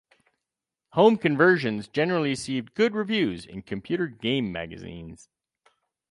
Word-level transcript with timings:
Home 0.93 1.15
conversions 1.15 1.87
generally 1.87 2.29
received 2.29 2.73
good 2.73 2.95
reviews 2.95 3.45
in 3.45 3.61
computer 3.61 4.07
game 4.07 4.51
magazines. 4.51 5.29